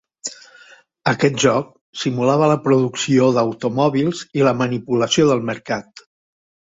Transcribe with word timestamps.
Aquest 1.09 1.35
joc 1.43 1.67
simulava 2.03 2.47
la 2.51 2.57
producció 2.63 3.27
d'automòbils 3.35 4.23
i 4.41 4.47
la 4.47 4.55
manipulació 4.63 5.29
del 5.33 5.45
mercat. 5.51 6.03